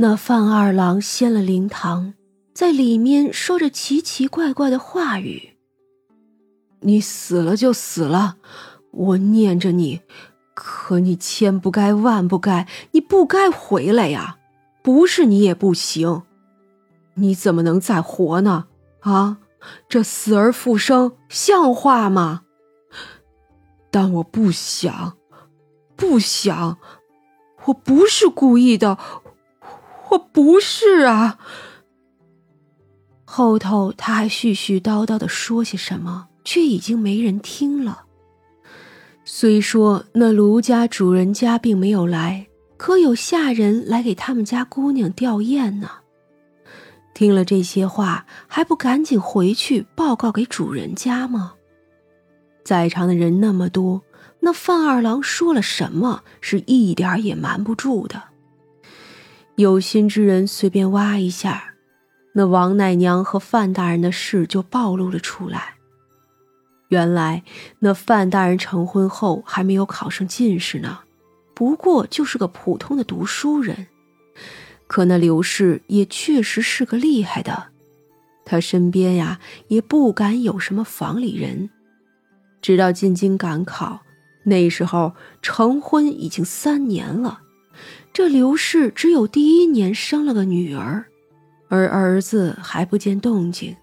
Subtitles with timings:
[0.00, 2.14] 那范二郎掀了灵堂，
[2.54, 5.54] 在里面说着奇奇怪怪的话语。
[6.82, 8.36] 你死了就死了，
[8.92, 10.02] 我念着你，
[10.54, 14.38] 可你千不该万不该，你不该回来呀！
[14.84, 16.22] 不是你也不行，
[17.14, 18.66] 你怎么能再活呢？
[19.00, 19.38] 啊，
[19.88, 22.42] 这死而复生像话吗？
[23.90, 25.16] 但我不想，
[25.96, 26.78] 不想，
[27.64, 28.96] 我不是故意的，
[30.10, 31.38] 我不是啊。
[33.24, 36.28] 后头他还絮絮叨叨的说些什么。
[36.48, 38.04] 却已经没人听了。
[39.26, 42.46] 虽说那卢家主人家并没有来，
[42.78, 45.90] 可有下人来给他们家姑娘吊唁呢。
[47.12, 51.52] 听了这些话，还不赶紧回去报告给主人家吗？
[52.64, 54.02] 在场的人那么多，
[54.40, 58.22] 那范二郎说了什么，是一点也瞒不住的。
[59.58, 61.74] 有心之人随便挖一下，
[62.34, 65.74] 那王奶娘和范大人的事就暴露了出来。
[66.90, 67.42] 原来
[67.80, 71.00] 那范大人成婚后还没有考上进士呢，
[71.54, 73.88] 不过就是个普通的读书人。
[74.86, 77.70] 可那刘氏也确实是个厉害的，
[78.44, 81.68] 他身边呀也不敢有什么房里人。
[82.62, 84.02] 直到进京赶考，
[84.44, 87.40] 那时候成婚已经三年了，
[88.18, 91.06] 这刘氏只有第一年生了个女儿，
[91.68, 93.76] 而儿子还不见动静。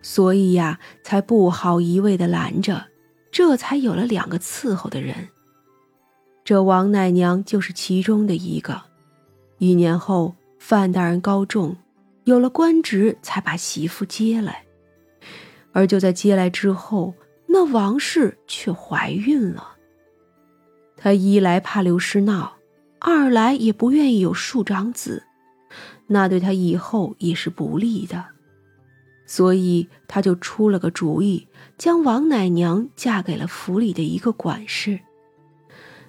[0.00, 2.86] 所以呀，才不好一味的拦着，
[3.30, 5.28] 这才有了两个伺候的人。
[6.46, 8.80] 这王奶娘就是其中的一个。
[9.58, 11.76] 一年后，范大人高中，
[12.24, 14.64] 有了官职，才把媳妇接来。
[15.72, 17.12] 而就在接来之后，
[17.44, 19.76] 那王氏却怀孕了。
[20.96, 22.54] 她一来怕刘氏闹，
[23.06, 25.24] 二来也不愿意有庶长子，
[26.06, 28.24] 那对他以后也是不利的。
[29.26, 31.46] 所以他就出了个主意，
[31.76, 35.00] 将王奶娘嫁给了府里的一个管事。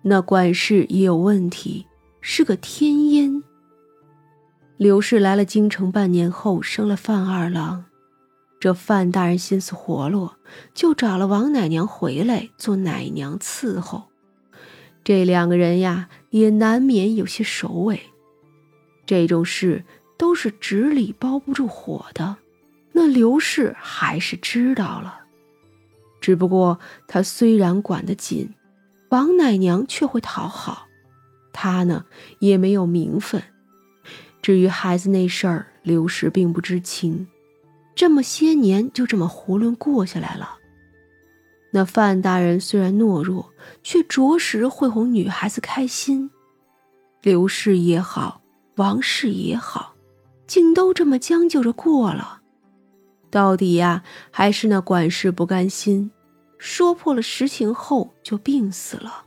[0.00, 1.86] 那管事也有问题，
[2.22, 3.44] 是个天阴。
[4.78, 7.84] 刘氏来了京城半年后，生了范二郎。
[8.58, 10.36] 这范大人心思活络，
[10.72, 14.07] 就找了王奶娘回来做奶娘伺候。
[15.08, 17.98] 这两个人呀，也难免有些首尾。
[19.06, 19.86] 这种事
[20.18, 22.36] 都是纸里包不住火的。
[22.92, 25.20] 那刘氏还是知道了，
[26.20, 28.50] 只不过他虽然管得紧，
[29.08, 30.88] 王奶娘却会讨好，
[31.54, 32.04] 他呢
[32.40, 33.42] 也没有名分。
[34.42, 37.26] 至于孩子那事儿，刘氏并不知情。
[37.94, 40.57] 这么些年就这么囫囵过下来了。
[41.70, 43.52] 那范大人虽然懦弱，
[43.82, 46.30] 却着实会哄女孩子开心。
[47.20, 48.40] 刘氏也好，
[48.76, 49.94] 王氏也好，
[50.46, 52.40] 竟都这么将就着过了。
[53.30, 56.10] 到底呀，还是那管事不甘心，
[56.56, 59.24] 说破了实情后就病死了。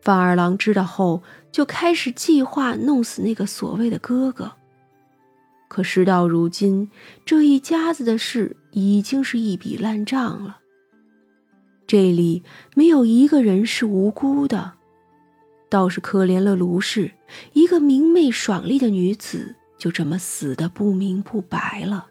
[0.00, 1.22] 范二郎知道后，
[1.52, 4.52] 就开始计划弄死那个所谓的哥哥。
[5.68, 6.88] 可事到如今，
[7.24, 10.60] 这一家子的事已经是一笔烂账了。
[11.86, 12.42] 这里
[12.74, 14.72] 没有一个人是无辜的，
[15.68, 17.12] 倒是可怜了卢氏，
[17.52, 22.08] 一个明媚爽利的女子，就这么死的不明不白了。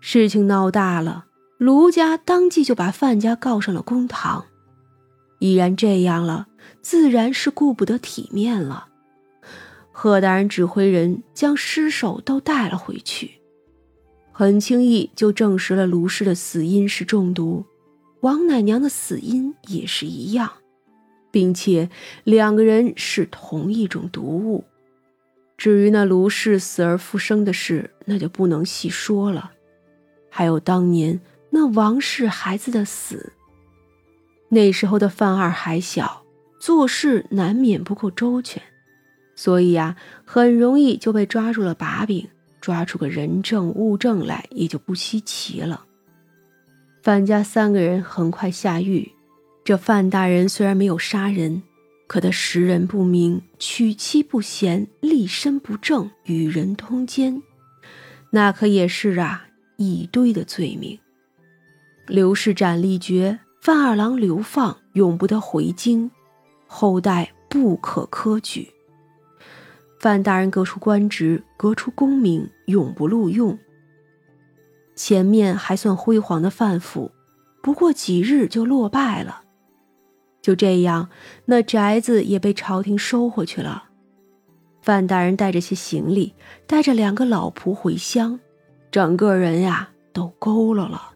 [0.00, 1.26] 事情闹大了，
[1.58, 4.44] 卢家当即就把范家告上了公堂。
[5.38, 6.48] 既然这样了，
[6.82, 8.88] 自然是顾不得体面了。
[9.90, 13.30] 贺大人指挥人将尸首都带了回去，
[14.32, 17.64] 很轻易就证实了卢氏的死因是中毒，
[18.20, 20.52] 王奶娘的死因也是一样，
[21.30, 21.88] 并且
[22.24, 24.64] 两个人是同一种毒物。
[25.56, 29.52] 至于那卢氏死而复生的事，那就不能细说了。
[30.30, 31.20] 还有当年
[31.50, 33.32] 那王氏孩子的死，
[34.48, 36.24] 那时候的范二还小，
[36.58, 38.62] 做事难免不够周全，
[39.34, 42.28] 所以呀，很容易就被抓住了把柄，
[42.60, 45.84] 抓出个人证物证来也就不稀奇了。
[47.02, 49.12] 范家三个人很快下狱，
[49.64, 51.62] 这范大人虽然没有杀人，
[52.06, 57.42] 可他识人不明，娶妻不贤，立身不正，与人通奸，
[58.30, 59.46] 那可也是啊。
[59.82, 60.98] 一堆的罪名，
[62.06, 66.10] 刘氏斩立决，范二郎流放，永不得回京，
[66.66, 68.68] 后代不可科举。
[69.98, 73.58] 范大人革除官职，革除功名，永不录用。
[75.02, 77.10] 前面还算辉煌的范府，
[77.62, 79.44] 不过几日就落败了。
[80.42, 81.08] 就这样，
[81.46, 83.84] 那宅子也被朝廷收回去了。
[84.82, 86.34] 范大人带着些行李，
[86.66, 88.38] 带着两个老仆回乡，
[88.90, 91.12] 整个人呀都佝偻了。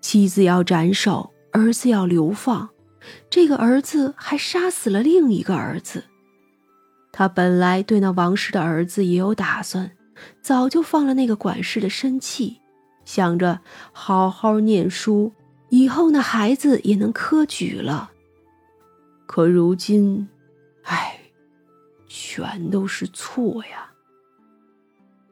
[0.00, 2.70] 妻子要斩首，儿子要流放，
[3.30, 6.02] 这个儿子还杀死了另一个儿子。
[7.12, 9.92] 他本来对那王氏的儿子也有打算，
[10.40, 12.60] 早就放了那个管事的生气，
[13.04, 13.60] 想着
[13.92, 15.32] 好好念书，
[15.68, 18.10] 以后那孩子也能科举了。
[19.26, 20.28] 可如今，
[20.82, 21.20] 唉，
[22.06, 23.90] 全都是错呀。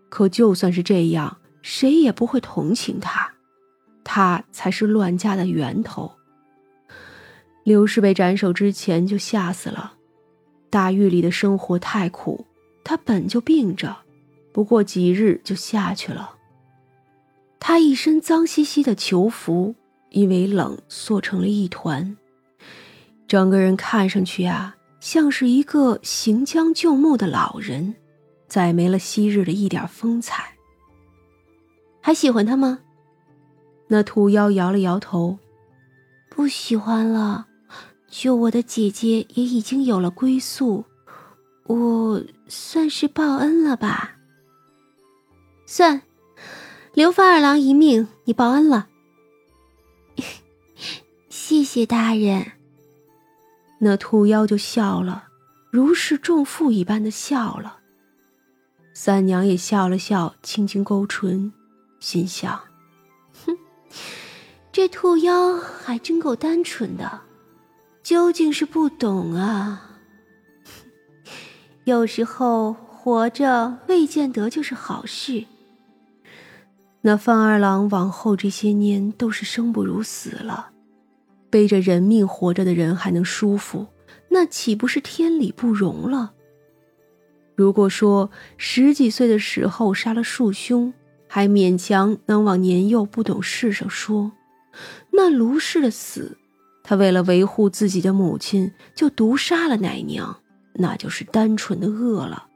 [0.08, 3.32] 可就算是这样，谁也不会同情他，
[4.04, 6.10] 他才是乱家的源头。
[7.64, 9.94] 刘氏被斩首之前就吓死了。
[10.70, 12.46] 大狱里的生活太苦，
[12.84, 13.94] 他本就病着，
[14.52, 16.34] 不过几日就下去了。
[17.60, 19.74] 他一身脏兮兮的囚服，
[20.10, 22.16] 因为冷缩成了一团，
[23.26, 27.94] 整个人看上去啊，像是一个行将就木的老人，
[28.46, 30.54] 再没了昔日的一点风采。
[32.00, 32.78] 还喜欢他吗？
[33.88, 35.38] 那兔妖摇了摇头，
[36.30, 37.46] 不喜欢了。
[38.08, 40.84] 就我的姐姐也已经有了归宿，
[41.66, 44.17] 我算是报恩了吧？
[45.70, 46.00] 算，
[46.94, 48.88] 留范二郎一命，你报恩了。
[51.28, 52.52] 谢谢大人。
[53.80, 55.28] 那兔妖就笑了，
[55.70, 57.80] 如释重负一般的笑了。
[58.94, 61.52] 三娘也笑了笑，轻轻勾唇，
[62.00, 62.58] 心想：
[63.44, 63.54] 哼，
[64.72, 67.20] 这兔妖还真够单纯的。
[68.02, 69.98] 究竟是不懂啊！
[71.84, 75.44] 有时候活着未见得就是好事。
[77.00, 80.70] 那范二郎往后这些年都是生不如死了，
[81.48, 83.86] 背着人命活着的人还能舒服，
[84.28, 86.32] 那岂不是天理不容了？
[87.54, 90.92] 如果说十几岁的时候杀了庶兄，
[91.26, 94.32] 还勉强能往年幼不懂事上说，
[95.12, 96.36] 那卢氏的死。
[96.84, 100.40] 他为了维护自己的母亲，就毒杀了奶娘，
[100.74, 102.46] 那就是单纯的恶了。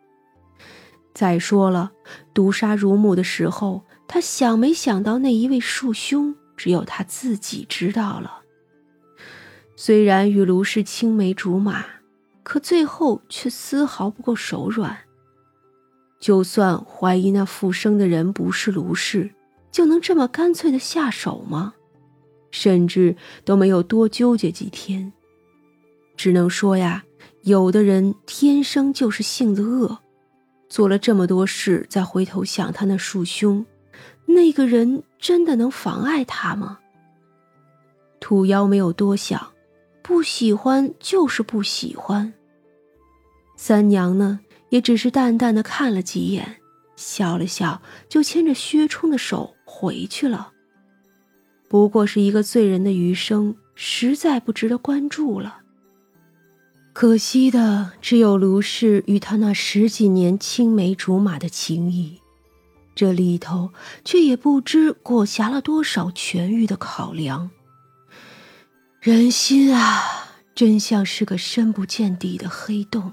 [1.13, 1.93] 再说了，
[2.33, 8.41] 毒杀乳母的时候，他想没想到那一位庶兄，只有他自己知道了。
[9.77, 11.85] 虽然与卢氏青梅竹马，
[12.43, 14.99] 可最后却丝毫不够手软。
[16.21, 19.31] 就算怀疑那复生的人不是卢氏，
[19.73, 21.75] 就能这么干脆的下手吗？
[22.51, 25.13] 甚至都没有多纠结几天，
[26.17, 27.03] 只能说呀，
[27.45, 29.99] 有的人天生就是性子恶，
[30.69, 33.65] 做了这么多事，再回头想他那庶兄，
[34.35, 36.79] 那个人真的能妨碍他吗？
[38.21, 39.53] 土妖没有多想，
[40.03, 42.33] 不喜欢就是不喜欢。
[43.57, 44.41] 三娘呢，
[44.71, 46.57] 也只是淡淡的看了几眼，
[46.97, 50.53] 笑了笑，就牵着薛冲的手回去了。
[51.69, 55.59] 不过是一个罪人的余生，实在不值得关注了。
[56.93, 62.21] 可惜的只有卢氏与他那十几年青梅竹马的情谊，
[63.03, 63.73] 这里头
[64.05, 67.51] 却也不知裹挟了多少痊愈的考量。
[69.01, 73.13] 人心啊，真像是个深不见底的黑洞。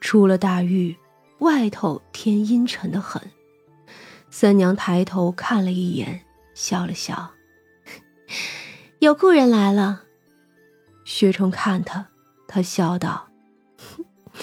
[0.00, 0.96] 出了大狱，
[1.40, 3.20] 外头天阴沉的很。
[4.30, 6.24] 三娘抬头看了一眼。
[6.54, 7.32] 笑了笑，
[9.00, 10.04] 有故人来了。
[11.04, 12.06] 薛冲看他，
[12.46, 13.30] 他笑道：“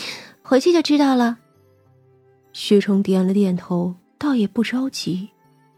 [0.43, 1.37] 回去就知道了。”
[2.63, 5.27] 薛冲点了点头，倒也不着急，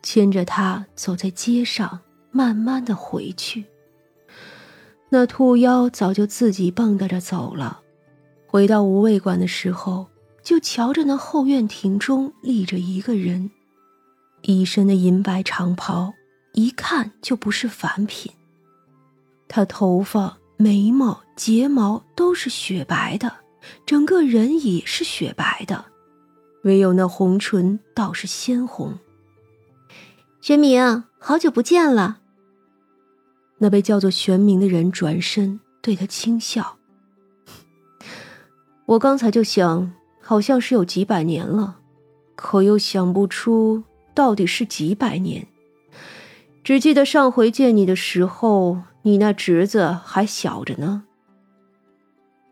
[0.01, 3.63] 牵着他走在街上，慢慢的回去。
[5.07, 7.79] 那兔妖早就自己蹦跶着走了。
[8.45, 10.07] 回到无畏馆的时候，
[10.43, 13.49] 就瞧着那后院亭中立着一个人，
[14.41, 16.13] 一身的银白长袍。
[16.51, 18.29] 一看就不是凡品。
[19.47, 23.33] 他头发、眉毛、睫毛都是雪白的，
[23.85, 25.85] 整个人也是雪白的，
[26.63, 28.99] 唯有那红唇倒是鲜红。
[30.41, 32.19] 玄明，好久不见了。
[33.59, 36.77] 那被叫做玄明的人转身对他轻笑
[38.87, 41.79] ：“我刚才就想，好像是有几百年了，
[42.35, 45.47] 可又想不出到底是几百年。”
[46.63, 51.03] 只记得上回见你的时候，你那侄子还小着呢。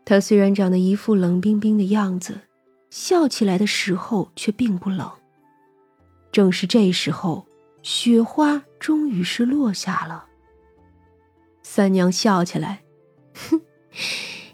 [0.04, 2.40] 他虽然长得一副冷冰冰的样子，
[2.92, 5.10] 笑起来的时候却并不冷。
[6.30, 7.46] 正是这时候，
[7.82, 10.26] 雪花终于是落下了。
[11.62, 12.82] 三娘笑起来，
[13.32, 13.62] 哼，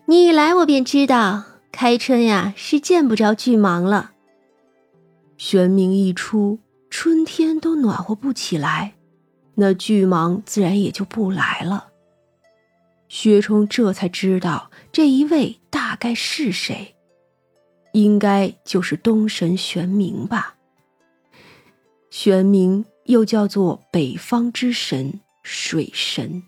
[0.05, 4.13] 你一来我便知道，开春呀是见不着巨蟒了。
[5.37, 8.95] 玄冥一出，春天都暖和不起来，
[9.57, 11.89] 那巨蟒自然也就不来了。
[13.09, 16.95] 薛冲这才知道这一位大概是谁，
[17.93, 20.57] 应该就是东神玄冥吧。
[22.11, 26.48] 玄冥又叫做北方之神水神。